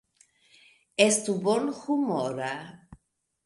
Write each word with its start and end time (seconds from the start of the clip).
Estu 1.05 1.37
bonhumora. 1.45 2.53